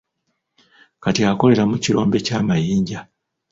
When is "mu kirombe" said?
1.71-2.17